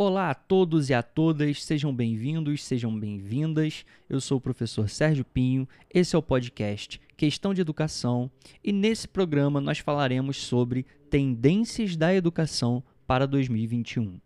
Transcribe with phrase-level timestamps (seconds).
[0.00, 3.84] Olá a todos e a todas, sejam bem-vindos, sejam bem-vindas.
[4.08, 8.30] Eu sou o professor Sérgio Pinho, esse é o podcast Questão de Educação
[8.62, 14.20] e nesse programa nós falaremos sobre tendências da educação para 2021.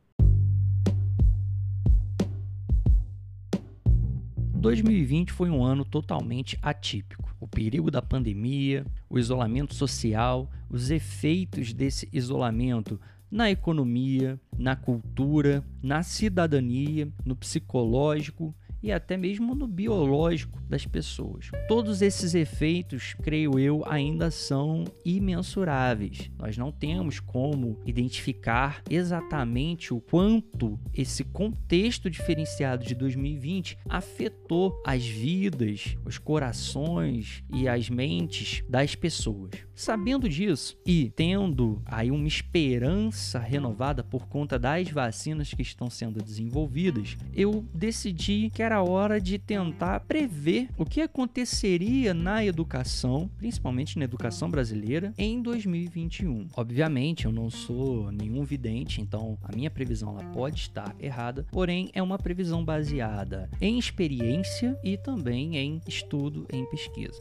[4.63, 7.35] 2020 foi um ano totalmente atípico.
[7.41, 13.01] O perigo da pandemia, o isolamento social, os efeitos desse isolamento
[13.33, 21.51] na economia, na cultura, na cidadania, no psicológico e até mesmo no biológico das pessoas.
[21.69, 26.31] Todos esses efeitos, creio eu, ainda são imensuráveis.
[26.37, 35.07] Nós não temos como identificar exatamente o quanto esse contexto diferenciado de 2020 afetou as
[35.07, 39.51] vidas, os corações e as mentes das pessoas.
[39.75, 46.23] Sabendo disso e tendo aí uma esperança renovada por conta das vacinas que estão sendo
[46.23, 53.99] desenvolvidas, eu decidi que era hora de tentar prever o que aconteceria na educação, principalmente
[53.99, 56.49] na educação brasileira, em 2021.
[56.57, 61.91] Obviamente, eu não sou nenhum vidente, então a minha previsão ela pode estar errada, porém
[61.95, 67.21] é uma previsão baseada em experiência e também em estudo, em pesquisa.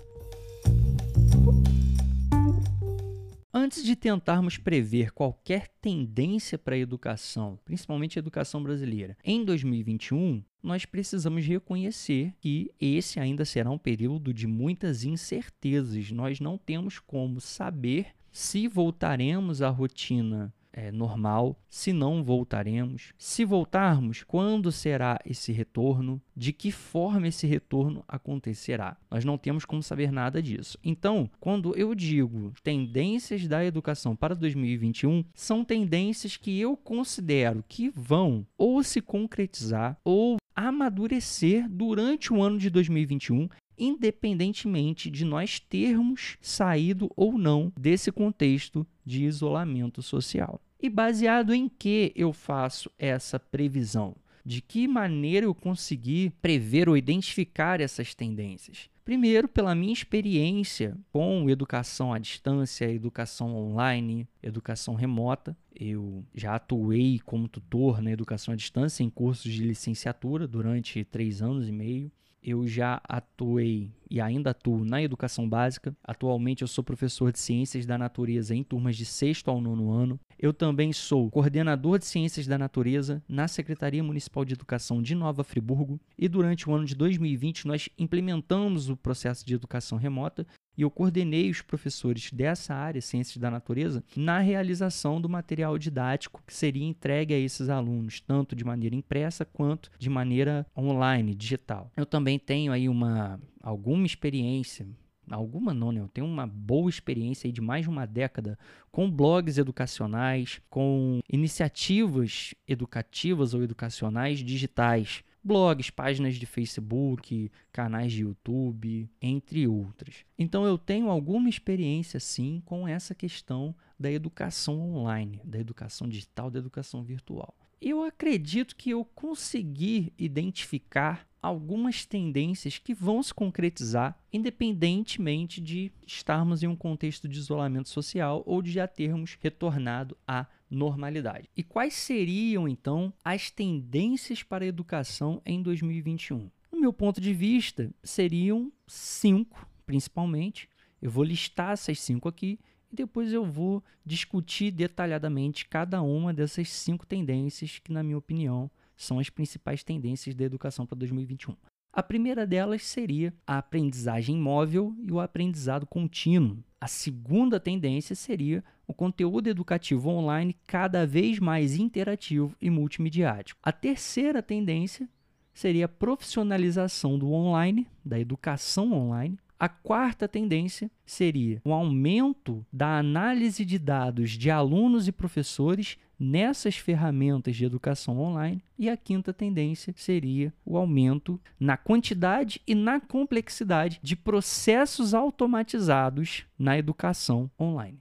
[3.53, 10.41] Antes de tentarmos prever qualquer tendência para a educação, principalmente a educação brasileira, em 2021,
[10.63, 16.11] nós precisamos reconhecer que esse ainda será um período de muitas incertezas.
[16.11, 23.43] Nós não temos como saber se voltaremos à rotina é, normal, se não voltaremos, se
[23.45, 28.97] voltarmos, quando será esse retorno, de que forma esse retorno acontecerá.
[29.09, 30.77] Nós não temos como saber nada disso.
[30.83, 37.89] Então, quando eu digo tendências da educação para 2021, são tendências que eu considero que
[37.89, 46.37] vão ou se concretizar ou amadurecer durante o ano de 2021 independentemente de nós termos
[46.41, 50.61] saído ou não desse contexto de isolamento social.
[50.81, 54.15] E baseado em que eu faço essa previsão?
[54.43, 58.89] De que maneira eu consegui prever ou identificar essas tendências?
[59.03, 65.57] Primeiro, pela minha experiência com educação à distância, educação online, educação remota.
[65.75, 71.41] Eu já atuei como tutor na educação à distância em cursos de licenciatura durante três
[71.41, 72.11] anos e meio
[72.43, 75.95] eu já atuei e ainda atuo na educação básica.
[76.03, 80.19] Atualmente eu sou professor de ciências da natureza em turmas de sexto ao nono ano.
[80.37, 85.43] Eu também sou coordenador de ciências da natureza na Secretaria Municipal de Educação de Nova
[85.43, 85.99] Friburgo.
[86.17, 90.45] E durante o ano de 2020 nós implementamos o processo de educação remota
[90.81, 96.41] e eu coordenei os professores dessa área, Ciências da Natureza, na realização do material didático
[96.45, 101.91] que seria entregue a esses alunos, tanto de maneira impressa quanto de maneira online, digital.
[101.95, 104.87] Eu também tenho aí uma alguma experiência
[105.29, 106.01] alguma não, né?
[106.01, 108.57] Eu tenho uma boa experiência aí de mais de uma década
[108.91, 118.21] com blogs educacionais, com iniciativas educativas ou educacionais digitais blogs, páginas de Facebook, canais de
[118.21, 120.25] YouTube, entre outras.
[120.37, 126.49] Então eu tenho alguma experiência sim com essa questão da educação online, da educação digital,
[126.49, 127.55] da educação virtual.
[127.81, 136.61] Eu acredito que eu consegui identificar algumas tendências que vão se concretizar independentemente de estarmos
[136.61, 141.49] em um contexto de isolamento social ou de já termos retornado à normalidade.
[141.55, 146.49] E quais seriam então as tendências para a educação em 2021?
[146.71, 150.69] No meu ponto de vista, seriam cinco, principalmente.
[151.01, 152.57] Eu vou listar essas cinco aqui
[152.91, 158.71] e depois eu vou discutir detalhadamente cada uma dessas cinco tendências que, na minha opinião,
[158.95, 161.55] são as principais tendências da educação para 2021.
[161.93, 166.63] A primeira delas seria a aprendizagem móvel e o aprendizado contínuo.
[166.79, 173.59] A segunda tendência seria o conteúdo educativo online cada vez mais interativo e multimediático.
[173.63, 175.07] A terceira tendência
[175.53, 179.39] seria a profissionalização do online, da educação online.
[179.57, 186.75] A quarta tendência seria o aumento da análise de dados de alunos e professores nessas
[186.75, 188.61] ferramentas de educação online.
[188.77, 196.45] E a quinta tendência seria o aumento na quantidade e na complexidade de processos automatizados
[196.57, 197.99] na educação online.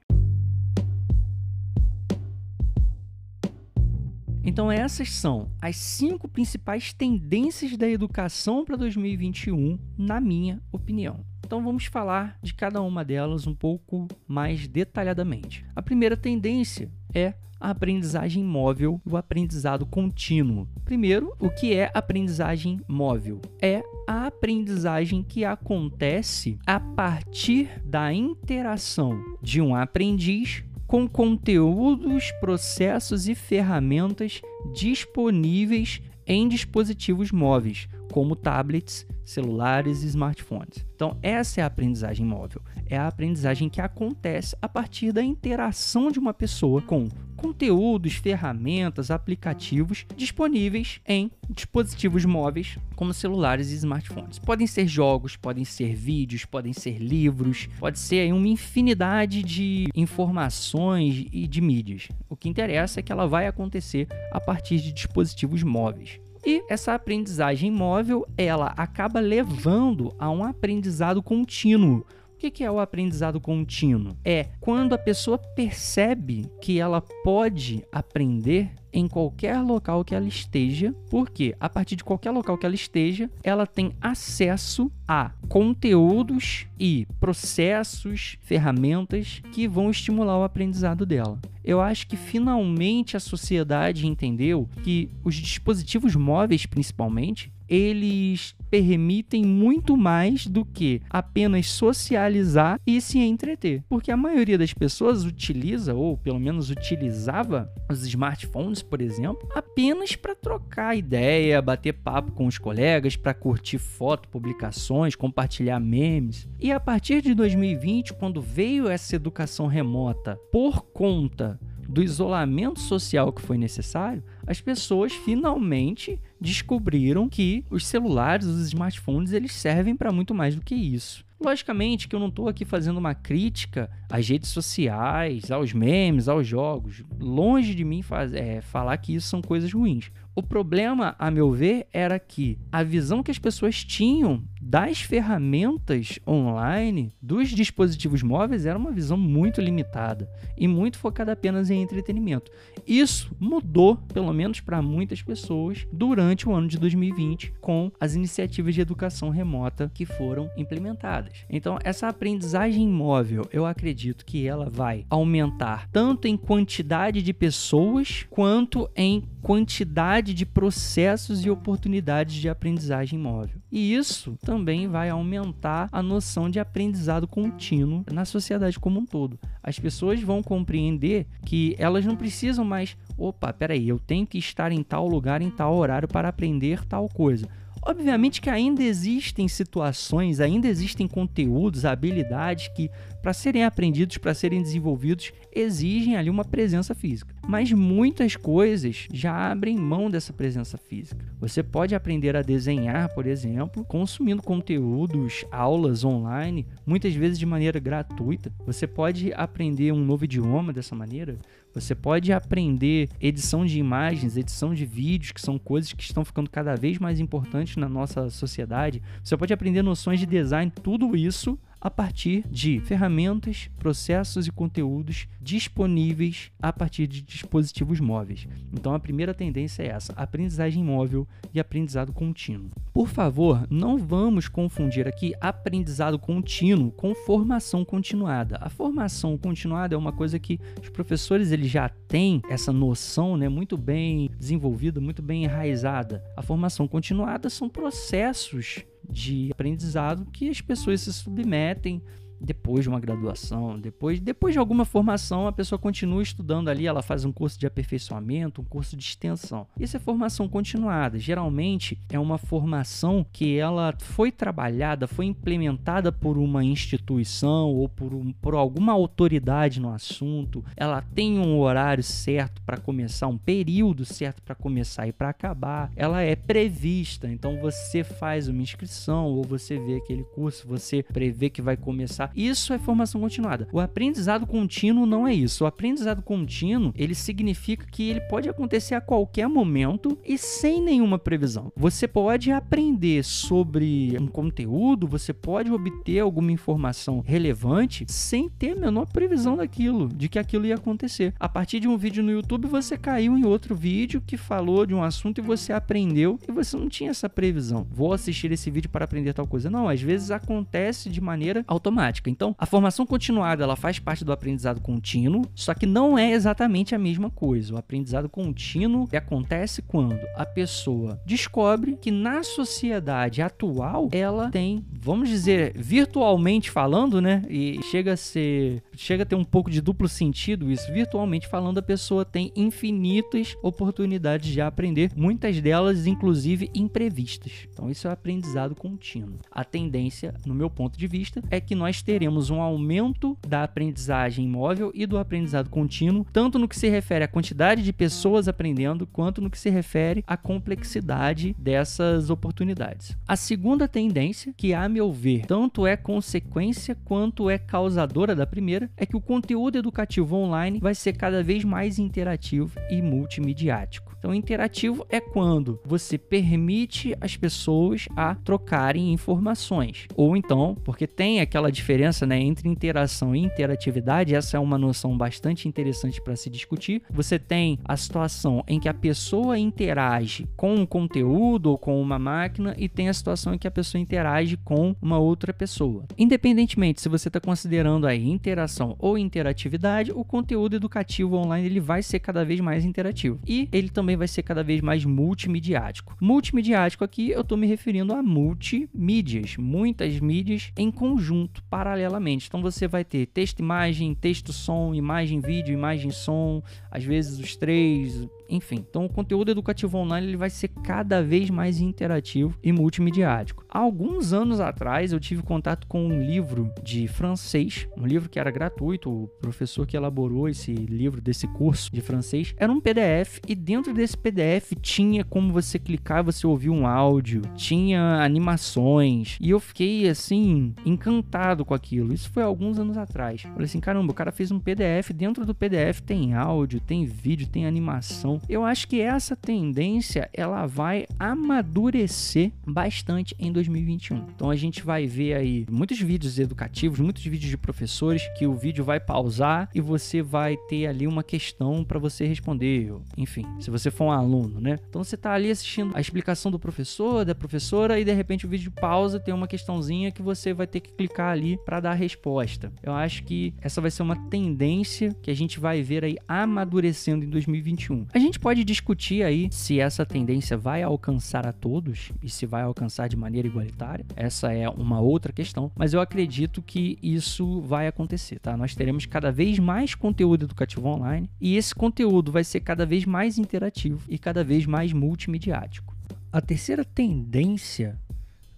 [4.45, 11.25] Então, essas são as cinco principais tendências da educação para 2021, na minha opinião.
[11.51, 15.67] Então vamos falar de cada uma delas um pouco mais detalhadamente.
[15.75, 20.69] A primeira tendência é a aprendizagem móvel e o aprendizado contínuo.
[20.85, 23.41] Primeiro, o que é aprendizagem móvel?
[23.61, 33.29] É a aprendizagem que acontece a partir da interação de um aprendiz com conteúdos, processos
[33.29, 34.43] e ferramentas
[34.75, 40.85] disponíveis em dispositivos móveis, como tablets, celulares e smartphones.
[40.95, 42.61] Então, essa é a aprendizagem móvel.
[42.87, 49.11] É a aprendizagem que acontece a partir da interação de uma pessoa com conteúdos, ferramentas,
[49.11, 54.39] aplicativos disponíveis em dispositivos móveis, como celulares e smartphones.
[54.39, 61.27] Podem ser jogos, podem ser vídeos, podem ser livros, pode ser uma infinidade de informações
[61.33, 62.09] e de mídias.
[62.29, 66.21] O que interessa é que ela vai acontecer a partir de dispositivos móveis.
[66.45, 72.05] E essa aprendizagem móvel, ela acaba levando a um aprendizado contínuo.
[72.33, 74.17] O que é o aprendizado contínuo?
[74.25, 80.95] É quando a pessoa percebe que ela pode aprender em qualquer local que ela esteja,
[81.09, 87.07] porque a partir de qualquer local que ela esteja, ela tem acesso a conteúdos e
[87.19, 91.39] processos, ferramentas que vão estimular o aprendizado dela.
[91.65, 99.97] Eu acho que finalmente a sociedade entendeu que os dispositivos móveis, principalmente, eles permitem muito
[99.97, 103.83] mais do que apenas socializar e se entreter.
[103.89, 110.15] Porque a maioria das pessoas utiliza, ou pelo menos utilizava, os smartphones, por exemplo, apenas
[110.15, 116.49] para trocar ideia, bater papo com os colegas, para curtir foto, publicações, compartilhar memes.
[116.61, 121.59] E a partir de 2020, quando veio essa educação remota por conta
[121.91, 129.33] do isolamento social que foi necessário, as pessoas finalmente descobriram que os celulares, os smartphones,
[129.33, 131.25] eles servem para muito mais do que isso.
[131.43, 136.47] Logicamente que eu não estou aqui fazendo uma crítica às redes sociais, aos memes, aos
[136.47, 137.03] jogos.
[137.19, 140.13] Longe de mim faz, é, falar que isso são coisas ruins.
[140.35, 146.19] O problema, a meu ver, era que a visão que as pessoas tinham das ferramentas
[146.27, 152.51] online, dos dispositivos móveis, era uma visão muito limitada e muito focada apenas em entretenimento.
[152.87, 158.75] Isso mudou, pelo menos para muitas pessoas, durante o ano de 2020, com as iniciativas
[158.75, 161.45] de educação remota que foram implementadas.
[161.49, 168.27] Então, essa aprendizagem móvel, eu acredito que ela vai aumentar tanto em quantidade de pessoas
[168.29, 173.61] quanto em quantidade de processos e oportunidades de aprendizagem móvel.
[173.71, 179.39] E isso também vai aumentar a noção de aprendizado contínuo na sociedade como um todo.
[179.63, 184.73] As pessoas vão compreender que elas não precisam mais, opa, peraí, eu tenho que estar
[184.73, 187.47] em tal lugar, em tal horário para aprender tal coisa.
[187.81, 192.91] Obviamente que ainda existem situações, ainda existem conteúdos, habilidades que
[193.23, 197.37] para serem aprendidos, para serem desenvolvidos, exigem ali uma presença física.
[197.51, 201.27] Mas muitas coisas já abrem mão dessa presença física.
[201.41, 207.81] Você pode aprender a desenhar, por exemplo, consumindo conteúdos, aulas online, muitas vezes de maneira
[207.81, 208.53] gratuita.
[208.65, 211.39] Você pode aprender um novo idioma dessa maneira.
[211.75, 216.49] Você pode aprender edição de imagens, edição de vídeos, que são coisas que estão ficando
[216.49, 219.03] cada vez mais importantes na nossa sociedade.
[219.25, 225.27] Você pode aprender noções de design, tudo isso a partir de ferramentas, processos e conteúdos
[225.41, 228.47] disponíveis a partir de dispositivos móveis.
[228.73, 232.71] Então a primeira tendência é essa: aprendizagem móvel e aprendizado contínuo.
[232.93, 238.59] Por favor, não vamos confundir aqui aprendizado contínuo com formação continuada.
[238.61, 243.49] A formação continuada é uma coisa que os professores eles já têm essa noção, né,
[243.49, 246.23] muito bem desenvolvida, muito bem enraizada.
[246.37, 252.03] A formação continuada são processos de aprendizado que as pessoas se submetem
[252.41, 257.03] depois de uma graduação, depois, depois de alguma formação, a pessoa continua estudando ali, ela
[257.03, 259.67] faz um curso de aperfeiçoamento, um curso de extensão.
[259.79, 261.19] Isso é formação continuada.
[261.19, 268.15] Geralmente é uma formação que ela foi trabalhada, foi implementada por uma instituição ou por,
[268.15, 270.65] um, por alguma autoridade no assunto.
[270.77, 275.93] Ela tem um horário certo para começar, um período certo para começar e para acabar.
[275.95, 281.51] Ela é prevista, então você faz uma inscrição ou você vê aquele curso, você prevê
[281.51, 283.69] que vai começar isso é formação continuada.
[283.73, 285.65] O aprendizado contínuo não é isso.
[285.65, 291.19] O aprendizado contínuo, ele significa que ele pode acontecer a qualquer momento e sem nenhuma
[291.19, 291.73] previsão.
[291.77, 298.81] Você pode aprender sobre um conteúdo, você pode obter alguma informação relevante sem ter a
[298.81, 301.35] menor previsão daquilo, de que aquilo ia acontecer.
[301.39, 304.95] A partir de um vídeo no YouTube, você caiu em outro vídeo que falou de
[304.95, 307.87] um assunto e você aprendeu e você não tinha essa previsão.
[307.91, 309.71] Vou assistir esse vídeo para aprender tal coisa.
[309.71, 312.20] Não, às vezes acontece de maneira automática.
[312.21, 312.31] Prática.
[312.31, 316.95] Então, a formação continuada ela faz parte do aprendizado contínuo, só que não é exatamente
[316.95, 317.75] a mesma coisa.
[317.75, 325.29] O aprendizado contínuo acontece quando a pessoa descobre que na sociedade atual ela tem, vamos
[325.29, 327.43] dizer, virtualmente falando, né?
[327.49, 330.93] E chega a ser, chega a ter um pouco de duplo sentido isso.
[330.93, 337.69] Virtualmente falando, a pessoa tem infinitas oportunidades de aprender, muitas delas inclusive imprevistas.
[337.73, 339.39] Então isso é aprendizado contínuo.
[339.51, 344.49] A tendência, no meu ponto de vista, é que nós teremos um aumento da aprendizagem
[344.49, 349.07] móvel e do aprendizado contínuo, tanto no que se refere à quantidade de pessoas aprendendo,
[349.07, 353.17] quanto no que se refere à complexidade dessas oportunidades.
[353.29, 358.91] A segunda tendência, que a meu ver, tanto é consequência quanto é causadora da primeira,
[358.97, 364.11] é que o conteúdo educativo online vai ser cada vez mais interativo e multimediático.
[364.21, 370.07] Então, interativo é quando você permite as pessoas a trocarem informações.
[370.15, 375.17] Ou então, porque tem aquela diferença né, entre interação e interatividade, essa é uma noção
[375.17, 377.03] bastante interessante para se discutir.
[377.11, 382.19] Você tem a situação em que a pessoa interage com um conteúdo ou com uma
[382.19, 386.05] máquina, e tem a situação em que a pessoa interage com uma outra pessoa.
[386.19, 392.03] Independentemente se você está considerando aí interação ou interatividade, o conteúdo educativo online ele vai
[392.03, 393.39] ser cada vez mais interativo.
[393.47, 396.17] E ele também vai ser cada vez mais multimediático.
[396.21, 402.47] Multimediático aqui eu estou me referindo a multimídias, muitas mídias em conjunto, paralelamente.
[402.47, 407.57] Então você vai ter texto, imagem, texto, som, imagem, vídeo, imagem, som, às vezes os
[407.57, 408.85] três, enfim.
[408.89, 413.65] Então o conteúdo educativo online ele vai ser cada vez mais interativo e multimediático.
[413.69, 418.39] Há alguns anos atrás eu tive contato com um livro de francês, um livro que
[418.39, 423.39] era gratuito, o professor que elaborou esse livro desse curso de francês era um PDF
[423.47, 429.51] e dentro desse PDF tinha como você clicar, você ouvir um áudio, tinha animações e
[429.51, 432.13] eu fiquei assim encantado com aquilo.
[432.13, 433.43] Isso foi alguns anos atrás.
[433.43, 437.47] Falei assim, caramba, o cara fez um PDF, dentro do PDF tem áudio, tem vídeo,
[437.47, 444.17] tem animação eu acho que essa tendência ela vai amadurecer bastante em 2021.
[444.35, 448.55] Então a gente vai ver aí muitos vídeos educativos, muitos vídeos de professores que o
[448.55, 452.93] vídeo vai pausar e você vai ter ali uma questão para você responder.
[453.17, 454.79] Enfim, se você for um aluno, né?
[454.89, 458.49] Então você está ali assistindo a explicação do professor, da professora e de repente o
[458.49, 461.95] vídeo pausa, tem uma questãozinha que você vai ter que clicar ali para dar a
[461.95, 462.73] resposta.
[462.83, 467.25] Eu acho que essa vai ser uma tendência que a gente vai ver aí amadurecendo
[467.25, 468.07] em 2021.
[468.13, 472.47] A gente gente pode discutir aí se essa tendência vai alcançar a todos e se
[472.47, 474.07] vai alcançar de maneira igualitária.
[474.15, 478.57] Essa é uma outra questão, mas eu acredito que isso vai acontecer, tá?
[478.57, 483.05] Nós teremos cada vez mais conteúdo educativo online e esse conteúdo vai ser cada vez
[483.05, 485.93] mais interativo e cada vez mais multimediático.
[486.33, 487.99] A terceira tendência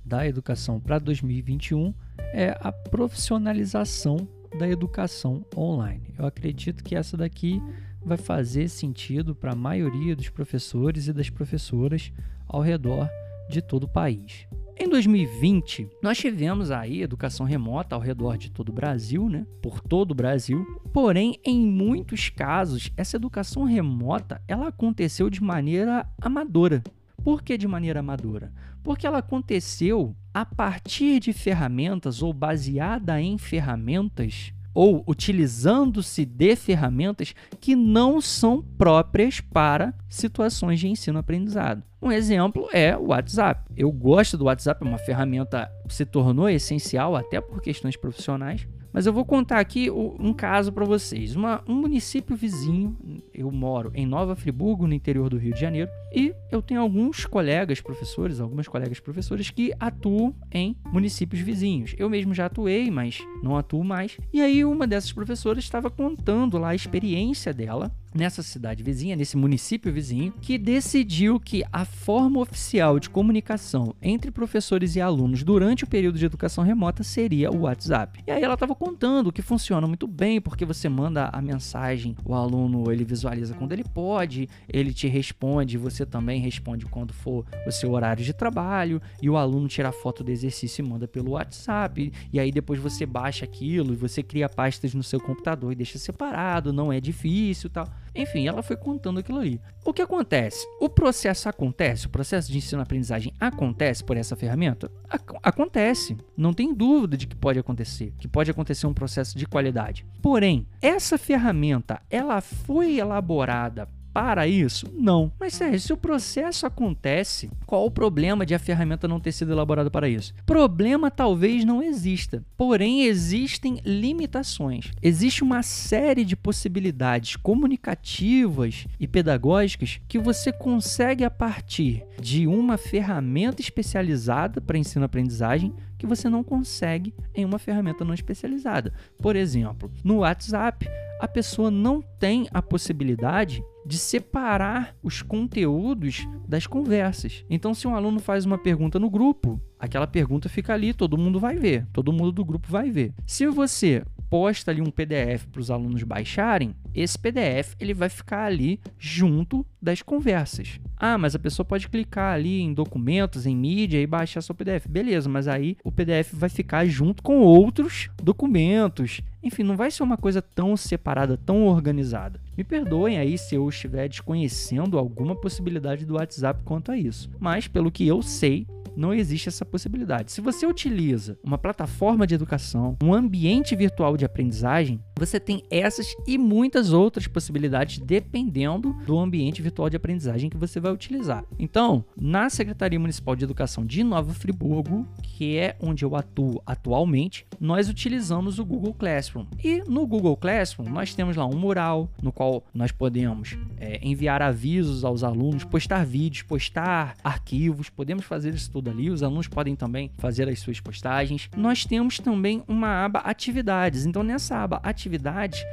[0.05, 1.95] da educação para 2021
[2.35, 6.12] é a profissionalização da educação online.
[6.19, 7.62] Eu acredito que essa daqui
[8.05, 12.13] vai fazer sentido para a maioria dos professores e das professoras
[12.47, 13.09] ao redor
[13.49, 14.47] de todo o país.
[14.77, 19.47] Em 2020, nós tivemos aí educação remota ao redor de todo o Brasil, né?
[19.63, 20.65] Por todo o Brasil.
[20.93, 26.83] Porém, em muitos casos, essa educação remota, ela aconteceu de maneira amadora.
[27.23, 28.53] Por que de maneira amadora?
[28.83, 37.35] Porque ela aconteceu a partir de ferramentas ou baseada em ferramentas ou utilizando-se de ferramentas
[37.61, 41.83] que não são próprias para situações de ensino-aprendizado.
[42.00, 43.62] Um exemplo é o WhatsApp.
[43.76, 48.67] Eu gosto do WhatsApp, é uma ferramenta que se tornou essencial até por questões profissionais,
[48.93, 51.35] mas eu vou contar aqui um caso para vocês.
[51.35, 52.97] Uma, um município vizinho,
[53.33, 57.25] eu moro em Nova Friburgo, no interior do Rio de Janeiro, e eu tenho alguns
[57.25, 61.95] colegas professores, algumas colegas professores que atuam em municípios vizinhos.
[61.97, 64.19] Eu mesmo já atuei, mas não atuo mais.
[64.33, 69.37] E aí uma dessas professoras estava contando lá a experiência dela nessa cidade vizinha, nesse
[69.37, 75.85] município vizinho, que decidiu que a forma oficial de comunicação entre professores e alunos durante
[75.85, 78.23] o período de educação remota seria o WhatsApp.
[78.26, 82.35] E aí ela estava contando que funciona muito bem, porque você manda a mensagem, o
[82.35, 87.71] aluno ele visualiza quando ele pode, ele te responde, você também responde quando for o
[87.71, 91.33] seu horário de trabalho, e o aluno tira a foto do exercício e manda pelo
[91.33, 95.76] WhatsApp, e aí depois você baixa aquilo e você cria pastas no seu computador e
[95.76, 97.88] deixa separado, não é difícil, tal.
[98.14, 99.61] Enfim, ela foi contando aquilo ali.
[99.85, 100.66] O que acontece?
[100.81, 104.90] O processo acontece, o processo de ensino-aprendizagem acontece por essa ferramenta?
[105.09, 106.16] Ac acontece.
[106.37, 110.07] Não tem dúvida de que pode acontecer, que pode acontecer um processo de qualidade.
[110.21, 114.87] Porém, essa ferramenta, ela foi elaborada para isso?
[114.92, 115.33] Não.
[115.40, 119.52] Mas Sérgio, se o processo acontece, qual o problema de a ferramenta não ter sido
[119.52, 120.35] elaborada para isso?
[120.45, 124.90] Problema talvez não exista, porém existem limitações.
[125.02, 132.76] Existe uma série de possibilidades comunicativas e pedagógicas que você consegue a partir de uma
[132.76, 138.92] ferramenta especializada para ensino-aprendizagem que você não consegue em uma ferramenta não especializada.
[139.21, 140.88] Por exemplo, no WhatsApp,
[141.23, 147.45] a pessoa não tem a possibilidade de separar os conteúdos das conversas.
[147.49, 151.38] Então, se um aluno faz uma pergunta no grupo, aquela pergunta fica ali, todo mundo
[151.38, 153.14] vai ver, todo mundo do grupo vai ver.
[153.25, 158.45] Se você posta ali um PDF para os alunos baixarem, esse PDF ele vai ficar
[158.45, 160.81] ali junto das conversas.
[160.97, 164.87] Ah, mas a pessoa pode clicar ali em documentos, em mídia e baixar seu PDF.
[164.87, 169.21] Beleza, mas aí o PDF vai ficar junto com outros documentos.
[169.43, 172.41] Enfim, não vai ser uma coisa tão separada, tão organizada.
[172.57, 177.29] Me perdoem aí se eu estiver desconhecendo alguma possibilidade do WhatsApp quanto a isso.
[177.41, 180.33] Mas pelo que eu sei, não existe essa possibilidade.
[180.33, 186.14] Se você utiliza uma plataforma de educação, um ambiente virtual de aprendizagem, você tem essas
[186.26, 191.45] e muitas outras possibilidades dependendo do ambiente virtual de aprendizagem que você vai utilizar.
[191.59, 197.47] Então, na Secretaria Municipal de Educação de Nova Friburgo, que é onde eu atuo atualmente,
[197.61, 199.47] nós utilizamos o Google Classroom.
[199.62, 204.42] E no Google Classroom, nós temos lá um mural no qual nós podemos é, enviar
[204.42, 209.11] avisos aos alunos, postar vídeos, postar arquivos, podemos fazer isso tudo ali.
[209.11, 211.49] Os alunos podem também fazer as suas postagens.
[211.57, 214.07] Nós temos também uma aba atividades.
[214.07, 215.02] Então, nessa aba atividades,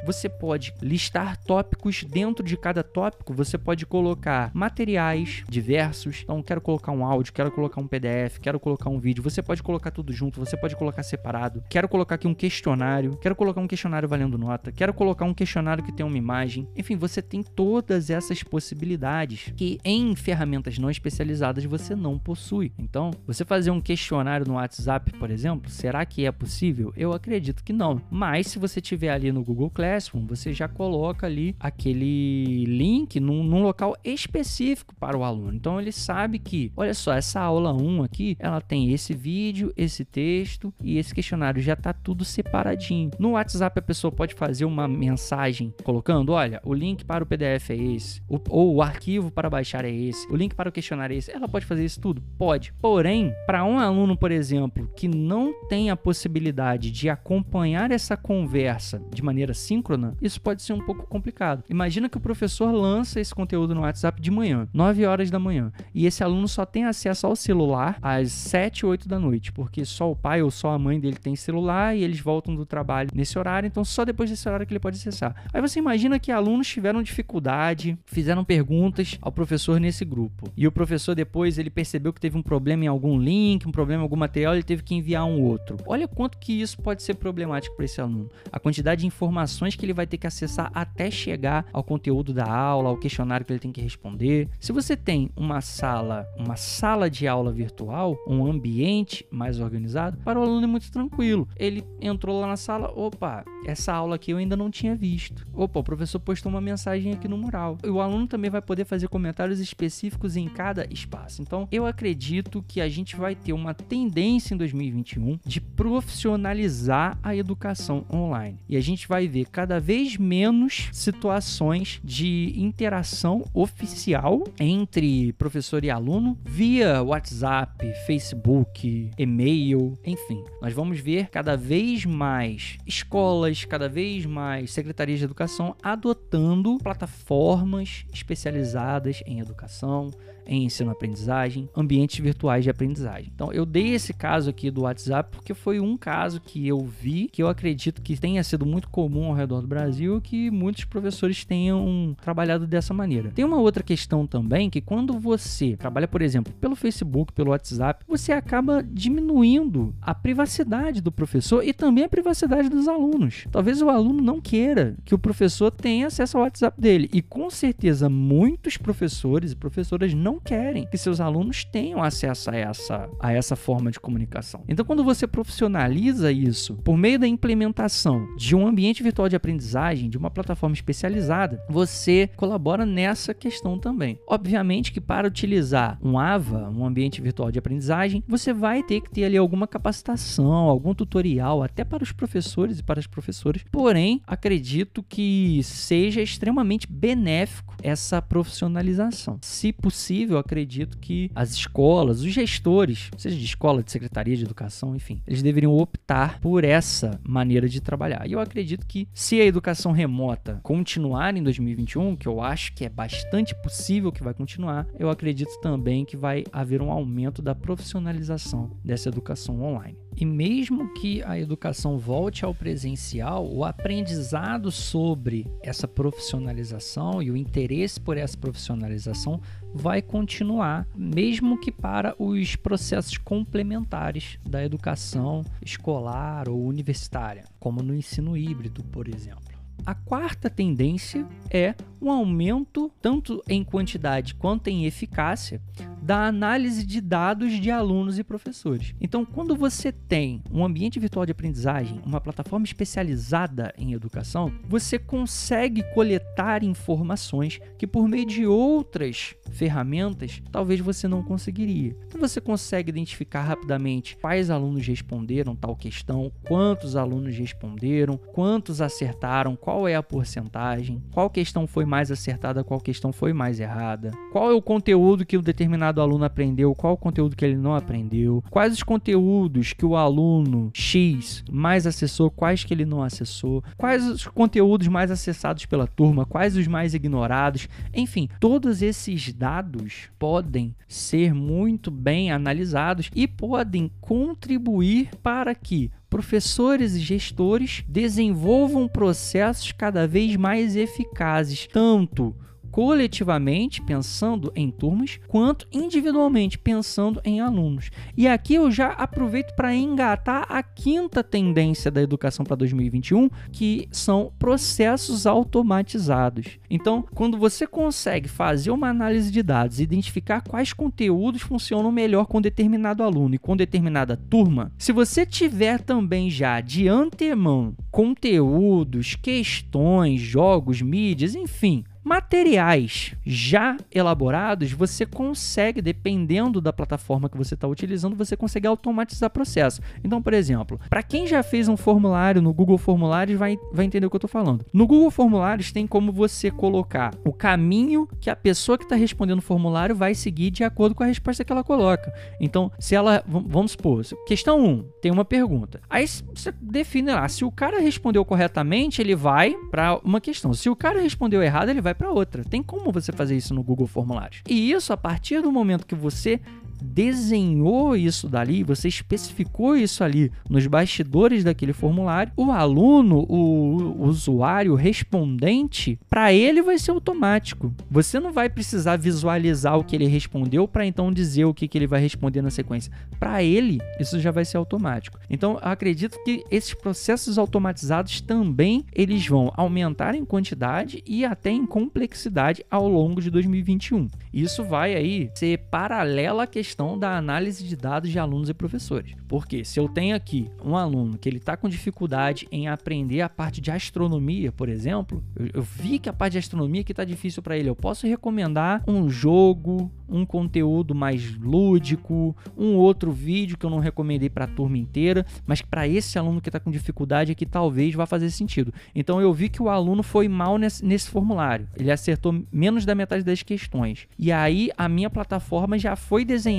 [0.05, 3.33] você pode listar tópicos dentro de cada tópico.
[3.33, 6.21] Você pode colocar materiais diversos.
[6.23, 9.23] Então, quero colocar um áudio, quero colocar um PDF, quero colocar um vídeo.
[9.23, 11.63] Você pode colocar tudo junto, você pode colocar separado.
[11.69, 15.83] Quero colocar aqui um questionário, quero colocar um questionário valendo nota, quero colocar um questionário
[15.83, 16.67] que tem uma imagem.
[16.75, 22.71] Enfim, você tem todas essas possibilidades que em ferramentas não especializadas você não possui.
[22.77, 26.91] Então, então, você fazer um questionário no WhatsApp, por exemplo, será que é possível?
[26.97, 28.01] Eu acredito que não.
[28.11, 33.43] Mas se você tiver ali no Google Classroom, você já coloca ali aquele link num,
[33.43, 35.53] num local específico para o aluno.
[35.53, 40.03] Então ele sabe que, olha só, essa aula 1 aqui, ela tem esse vídeo, esse
[40.05, 43.11] texto e esse questionário já está tudo separadinho.
[43.19, 47.71] No WhatsApp a pessoa pode fazer uma mensagem colocando, olha, o link para o PDF
[47.71, 51.13] é esse, o, ou o arquivo para baixar é esse, o link para o questionário
[51.13, 51.31] é esse.
[51.31, 52.21] Ela pode fazer isso tudo?
[52.37, 52.73] Pode.
[52.81, 59.01] Porém, para um aluno, por exemplo, que não tem a possibilidade de acompanhar essa conversa
[59.13, 61.63] de maneira síncrona, isso pode ser um pouco complicado.
[61.69, 65.71] Imagina que o professor lança esse conteúdo no WhatsApp de manhã, 9 horas da manhã,
[65.93, 70.11] e esse aluno só tem acesso ao celular às 7, 8 da noite, porque só
[70.11, 73.37] o pai ou só a mãe dele tem celular e eles voltam do trabalho nesse
[73.37, 75.35] horário, então só depois desse horário que ele pode acessar.
[75.53, 80.71] Aí você imagina que alunos tiveram dificuldade, fizeram perguntas ao professor nesse grupo, e o
[80.71, 84.15] professor depois ele percebeu que teve um problema em algum link, um problema em algum
[84.15, 85.77] material, ele teve que enviar um outro.
[85.85, 88.29] Olha quanto que isso pode ser problemático para esse aluno.
[88.51, 88.59] A
[88.99, 92.89] quantidade de informações que ele vai ter que acessar até chegar ao conteúdo da aula,
[92.89, 94.49] ao questionário que ele tem que responder.
[94.59, 100.39] Se você tem uma sala, uma sala de aula virtual, um ambiente mais organizado, para
[100.39, 101.47] o aluno é muito tranquilo.
[101.55, 105.47] Ele entrou lá na sala, opa, essa aula aqui eu ainda não tinha visto.
[105.53, 107.77] Opa, o professor postou uma mensagem aqui no mural.
[107.83, 111.41] E o aluno também vai poder fazer comentários específicos em cada espaço.
[111.41, 117.35] Então, eu acredito que a gente vai ter uma tendência em 2021 de profissionalizar a
[117.35, 118.57] educação online.
[118.67, 125.89] E a gente vai ver cada vez menos situações de interação oficial entre professor e
[125.89, 130.43] aluno via WhatsApp, Facebook, e-mail, enfim.
[130.61, 138.05] Nós vamos ver cada vez mais escolas, cada vez mais secretarias de educação adotando plataformas
[138.13, 140.11] especializadas em educação,
[140.49, 143.31] em ensino-aprendizagem, ambientes virtuais de aprendizagem.
[143.33, 147.29] Então, eu dei esse caso aqui do WhatsApp porque foi um caso que eu vi,
[147.31, 151.45] que eu acredito que tenha sido muito comum ao redor do Brasil, que muitos professores
[151.45, 153.29] tenham trabalhado dessa maneira.
[153.29, 158.03] Tem uma outra questão também, que quando você trabalha, por exemplo, pelo Facebook, pelo WhatsApp,
[158.07, 163.45] você acaba diminuindo a privacidade do professor e também a privacidade dos alunos.
[163.51, 167.09] Talvez o aluno não queira que o professor tenha acesso ao WhatsApp dele.
[167.13, 172.49] E com certeza muitos professores e professoras não não querem que seus alunos tenham acesso
[172.49, 174.63] a essa, a essa forma de comunicação.
[174.67, 180.09] Então, quando você profissionaliza isso por meio da implementação de um ambiente virtual de aprendizagem,
[180.09, 184.17] de uma plataforma especializada, você colabora nessa questão também.
[184.27, 189.09] Obviamente que para utilizar um AVA, um ambiente virtual de aprendizagem, você vai ter que
[189.09, 193.63] ter ali alguma capacitação, algum tutorial, até para os professores e para as professoras.
[193.71, 199.39] Porém, acredito que seja extremamente benéfico essa profissionalização.
[199.41, 204.95] Se possível, acredito que as escolas, os gestores, seja de escola, de secretaria de educação,
[204.95, 208.27] enfim, eles deveriam optar por essa maneira de trabalhar.
[208.27, 212.85] E eu acredito que se a educação remota continuar em 2021, que eu acho que
[212.85, 217.55] é bastante possível que vai continuar, eu acredito também que vai haver um aumento da
[217.55, 219.97] profissionalização dessa educação online.
[220.15, 227.37] E mesmo que a educação volte ao presencial, o aprendizado sobre essa profissionalização e o
[227.37, 229.39] interesse por essa profissionalização
[229.73, 237.95] vai continuar, mesmo que para os processos complementares da educação escolar ou universitária, como no
[237.95, 239.59] ensino híbrido, por exemplo.
[239.85, 245.61] A quarta tendência é um aumento, tanto em quantidade quanto em eficácia,
[246.01, 248.93] da análise de dados de alunos e professores.
[248.99, 254.97] Então, quando você tem um ambiente virtual de aprendizagem, uma plataforma especializada em educação, você
[254.97, 261.95] consegue coletar informações que, por meio de outras ferramentas, talvez você não conseguiria.
[262.07, 269.55] Então, você consegue identificar rapidamente quais alunos responderam tal questão, quantos alunos responderam, quantos acertaram,
[269.55, 274.51] qual é a porcentagem, qual questão foi mais acertada, qual questão foi mais errada, qual
[274.51, 278.43] é o conteúdo que o determinado aluno aprendeu, qual o conteúdo que ele não aprendeu,
[278.49, 284.05] quais os conteúdos que o aluno X mais acessou, quais que ele não acessou, quais
[284.05, 290.75] os conteúdos mais acessados pela turma, quais os mais ignorados, enfim, todos esses dados podem
[290.85, 300.05] ser muito bem analisados e podem contribuir para que professores e gestores desenvolvam processos cada
[300.05, 302.35] vez mais eficazes, tanto
[302.79, 307.91] coletivamente, pensando em turmas, quanto individualmente, pensando em alunos.
[308.15, 313.89] E aqui eu já aproveito para engatar a quinta tendência da educação para 2021, que
[313.91, 316.57] são processos automatizados.
[316.69, 322.39] Então, quando você consegue fazer uma análise de dados, identificar quais conteúdos funcionam melhor com
[322.39, 330.21] determinado aluno e com determinada turma, se você tiver também já de antemão conteúdos, questões,
[330.21, 338.15] jogos, mídias, enfim, materiais já elaborados, você consegue, dependendo da plataforma que você está utilizando,
[338.15, 339.81] você consegue automatizar processo.
[340.03, 344.05] Então, por exemplo, para quem já fez um formulário no Google Formulários, vai, vai entender
[344.05, 344.65] o que eu estou falando.
[344.73, 349.39] No Google Formulários tem como você colocar o caminho que a pessoa que está respondendo
[349.39, 352.13] o formulário vai seguir de acordo com a resposta que ela coloca.
[352.39, 355.81] Então, se ela, vamos supor, questão 1, tem uma pergunta.
[355.89, 360.53] Aí você define lá, se o cara respondeu corretamente, ele vai para uma questão.
[360.53, 362.43] Se o cara respondeu errado, ele vai para outra.
[362.43, 364.41] Tem como você fazer isso no Google Formulários.
[364.47, 366.39] E isso a partir do momento que você
[366.81, 374.73] desenhou isso dali, você especificou isso ali nos bastidores daquele formulário, o aluno, o, usuário,
[374.73, 377.73] o respondente, para ele vai ser automático.
[377.89, 381.77] Você não vai precisar visualizar o que ele respondeu para então dizer o que, que
[381.77, 382.91] ele vai responder na sequência.
[383.19, 385.19] Para ele, isso já vai ser automático.
[385.29, 391.65] Então, acredito que esses processos automatizados também eles vão aumentar em quantidade e até em
[391.65, 394.07] complexidade ao longo de 2021.
[394.33, 398.53] Isso vai aí ser paralela à questão questão da análise de dados de alunos e
[398.53, 399.15] professores.
[399.27, 403.29] Porque se eu tenho aqui um aluno que ele está com dificuldade em aprender a
[403.29, 407.03] parte de astronomia, por exemplo, eu, eu vi que a parte de astronomia que está
[407.03, 413.57] difícil para ele, eu posso recomendar um jogo, um conteúdo mais lúdico, um outro vídeo
[413.57, 416.69] que eu não recomendei para a turma inteira, mas para esse aluno que está com
[416.69, 418.71] dificuldade aqui talvez vá fazer sentido.
[418.93, 422.93] Então eu vi que o aluno foi mal nesse, nesse formulário, ele acertou menos da
[422.93, 424.07] metade das questões.
[424.19, 426.58] E aí a minha plataforma já foi desenhada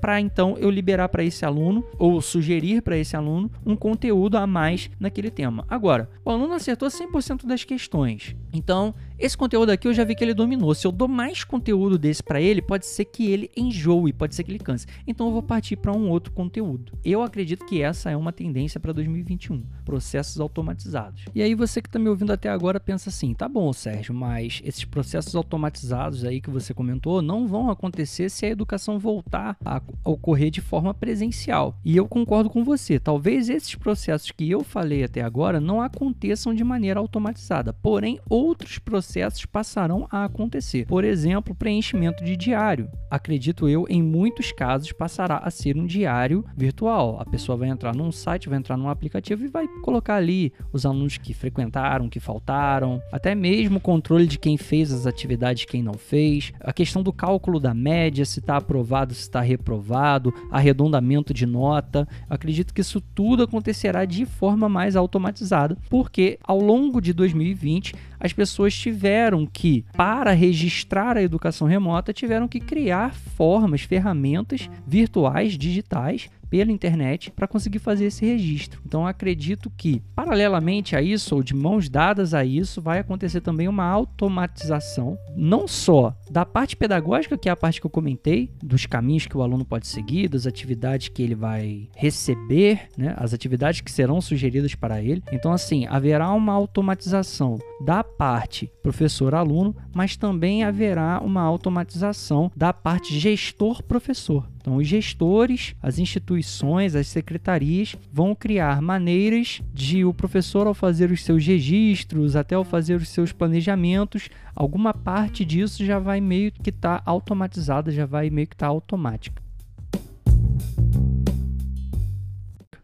[0.00, 4.46] para então eu liberar para esse aluno ou sugerir para esse aluno um conteúdo a
[4.46, 5.64] mais naquele tema.
[5.68, 8.34] Agora, o aluno acertou 100% das questões.
[8.52, 10.74] Então, esse conteúdo aqui eu já vi que ele dominou.
[10.74, 14.42] Se eu dou mais conteúdo desse para ele, pode ser que ele enjoe, pode ser
[14.42, 14.86] que ele canse.
[15.06, 16.98] Então eu vou partir para um outro conteúdo.
[17.04, 21.26] Eu acredito que essa é uma tendência para 2021, processos automatizados.
[21.34, 24.62] E aí você que está me ouvindo até agora pensa assim: "Tá bom, Sérgio, mas
[24.64, 29.82] esses processos automatizados aí que você comentou não vão acontecer se a educação voltar a
[30.02, 31.78] ocorrer de forma presencial".
[31.84, 32.98] E eu concordo com você.
[32.98, 38.78] Talvez esses processos que eu falei até agora não aconteçam de maneira automatizada, porém outros
[38.78, 40.86] processos processos passarão a acontecer.
[40.86, 42.88] Por exemplo, preenchimento de diário.
[43.10, 47.18] Acredito eu, em muitos casos, passará a ser um diário virtual.
[47.20, 50.86] A pessoa vai entrar num site, vai entrar num aplicativo e vai colocar ali os
[50.86, 55.82] alunos que frequentaram, que faltaram, até mesmo o controle de quem fez as atividades, quem
[55.82, 61.34] não fez, a questão do cálculo da média, se está aprovado, se está reprovado, arredondamento
[61.34, 62.06] de nota.
[62.28, 68.32] Acredito que isso tudo acontecerá de forma mais automatizada, porque ao longo de 2020 as
[68.32, 76.28] pessoas tiveram que, para registrar a educação remota, tiveram que criar formas, ferramentas virtuais, digitais,
[76.50, 78.82] pela internet para conseguir fazer esse registro.
[78.84, 83.68] Então acredito que, paralelamente a isso, ou de mãos dadas a isso, vai acontecer também
[83.68, 88.84] uma automatização, não só da parte pedagógica, que é a parte que eu comentei, dos
[88.84, 93.80] caminhos que o aluno pode seguir, das atividades que ele vai receber, né, as atividades
[93.80, 95.22] que serão sugeridas para ele.
[95.30, 103.18] Então, assim, haverá uma automatização da parte professor-aluno, mas também haverá uma automatização da parte
[103.18, 104.48] gestor-professor.
[104.60, 111.10] Então, os gestores, as instituições, as secretarias vão criar maneiras de o professor, ao fazer
[111.10, 116.52] os seus registros, até ao fazer os seus planejamentos, alguma parte disso já vai meio
[116.52, 119.42] que estar tá automatizada, já vai meio que estar tá automática.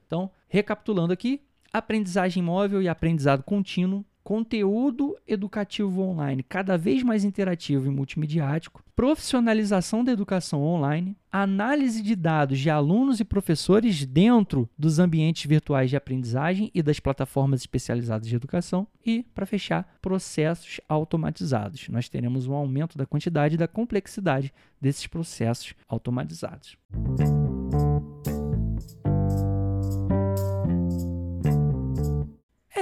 [0.07, 7.87] Então, recapitulando aqui, aprendizagem móvel e aprendizado contínuo conteúdo educativo online cada vez mais interativo
[7.87, 14.99] e multimediático, profissionalização da educação online, análise de dados de alunos e professores dentro dos
[14.99, 21.89] ambientes virtuais de aprendizagem e das plataformas especializadas de educação e, para fechar, processos automatizados.
[21.89, 26.77] Nós teremos um aumento da quantidade e da complexidade desses processos automatizados.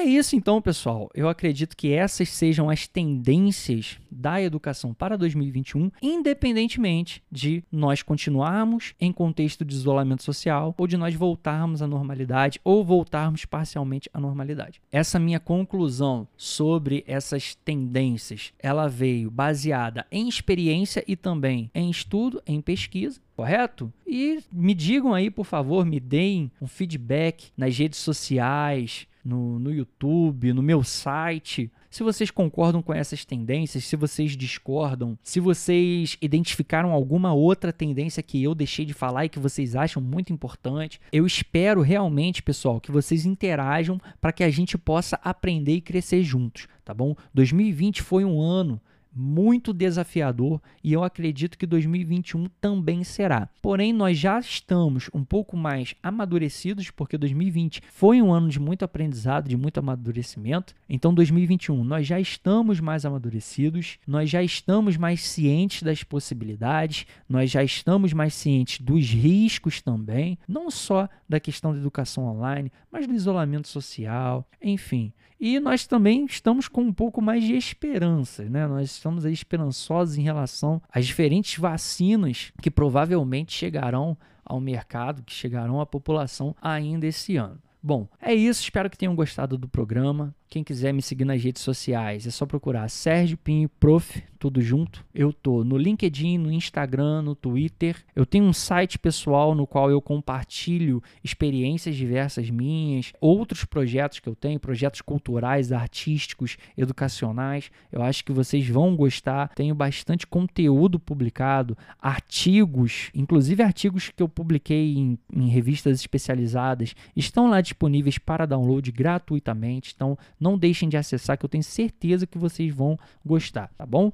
[0.04, 1.10] Isso então, pessoal.
[1.14, 8.94] Eu acredito que essas sejam as tendências da educação para 2021, independentemente de nós continuarmos
[9.00, 14.20] em contexto de isolamento social ou de nós voltarmos à normalidade ou voltarmos parcialmente à
[14.20, 14.80] normalidade.
[14.90, 22.42] Essa minha conclusão sobre essas tendências, ela veio baseada em experiência e também em estudo,
[22.46, 23.92] em pesquisa correto?
[24.06, 29.72] E me digam aí, por favor, me deem um feedback nas redes sociais, no, no
[29.72, 31.70] YouTube, no meu site.
[31.90, 38.22] Se vocês concordam com essas tendências, se vocês discordam, se vocês identificaram alguma outra tendência
[38.22, 42.80] que eu deixei de falar e que vocês acham muito importante, eu espero realmente, pessoal,
[42.80, 47.16] que vocês interajam para que a gente possa aprender e crescer juntos, tá bom?
[47.32, 48.80] 2020 foi um ano
[49.14, 53.48] muito desafiador e eu acredito que 2021 também será.
[53.62, 58.84] Porém, nós já estamos um pouco mais amadurecidos, porque 2020 foi um ano de muito
[58.84, 60.74] aprendizado, de muito amadurecimento.
[60.88, 67.50] Então, 2021 nós já estamos mais amadurecidos, nós já estamos mais cientes das possibilidades, nós
[67.50, 73.06] já estamos mais cientes dos riscos também, não só da questão da educação online, mas
[73.06, 75.12] do isolamento social, enfim.
[75.40, 78.66] E nós também estamos com um pouco mais de esperança, né?
[78.66, 85.78] Nós estamos esperançosos em relação às diferentes vacinas que provavelmente chegarão ao mercado, que chegarão
[85.78, 87.60] à população ainda esse ano.
[87.82, 88.62] Bom, é isso.
[88.62, 90.34] Espero que tenham gostado do programa.
[90.48, 95.02] Quem quiser me seguir nas redes sociais, é só procurar Sérgio Pinho Prof, tudo junto.
[95.14, 97.96] Eu tô no LinkedIn, no Instagram, no Twitter.
[98.14, 104.28] Eu tenho um site pessoal no qual eu compartilho experiências diversas minhas, outros projetos que
[104.28, 107.70] eu tenho, projetos culturais, artísticos, educacionais.
[107.90, 109.48] Eu acho que vocês vão gostar.
[109.54, 117.48] Tenho bastante conteúdo publicado, artigos, inclusive artigos que eu publiquei em, em revistas especializadas, estão
[117.48, 119.92] lá disponíveis para download gratuitamente.
[119.96, 124.12] Então, não deixem de acessar que eu tenho certeza que vocês vão gostar, tá bom?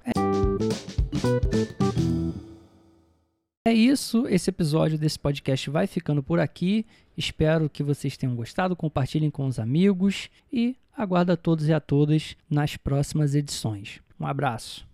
[3.66, 6.86] É isso, esse episódio desse podcast vai ficando por aqui.
[7.16, 11.80] Espero que vocês tenham gostado, compartilhem com os amigos e aguardo a todos e a
[11.80, 14.00] todas nas próximas edições.
[14.18, 14.88] Um abraço.